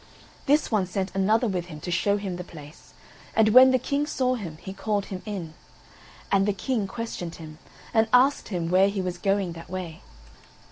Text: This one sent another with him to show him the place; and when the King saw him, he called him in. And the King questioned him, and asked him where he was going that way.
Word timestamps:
This 0.47 0.71
one 0.71 0.87
sent 0.87 1.13
another 1.13 1.47
with 1.47 1.65
him 1.65 1.79
to 1.81 1.91
show 1.91 2.17
him 2.17 2.37
the 2.37 2.43
place; 2.43 2.95
and 3.35 3.49
when 3.49 3.69
the 3.69 3.77
King 3.77 4.07
saw 4.07 4.33
him, 4.33 4.57
he 4.59 4.73
called 4.73 5.05
him 5.13 5.21
in. 5.27 5.53
And 6.31 6.47
the 6.47 6.53
King 6.53 6.87
questioned 6.87 7.35
him, 7.35 7.59
and 7.93 8.07
asked 8.11 8.47
him 8.47 8.71
where 8.71 8.89
he 8.89 8.99
was 8.99 9.19
going 9.19 9.51
that 9.53 9.69
way. 9.69 10.01